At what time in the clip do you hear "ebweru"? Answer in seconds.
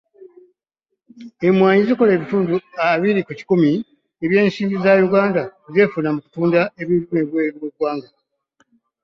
7.21-7.55